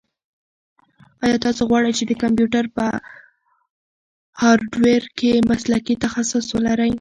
ایا 1.23 1.37
تاسو 1.45 1.61
غواړئ 1.69 1.91
چې 1.97 2.03
د 2.07 2.11
کمپیوټر 2.23 2.63
په 2.75 2.85
هارډویر 4.41 5.03
کې 5.17 5.31
مسلکي 5.51 5.95
تخصص 6.05 6.45
ولرئ؟ 6.55 6.89